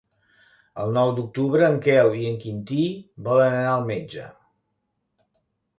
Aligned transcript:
El 0.83 0.93
nou 0.95 1.11
d'octubre 1.19 1.67
en 1.73 1.77
Quel 1.89 2.09
i 2.23 2.25
en 2.31 2.41
Quintí 2.45 2.89
volen 3.29 3.61
anar 3.61 3.73
al 3.77 3.87
metge. 3.95 4.29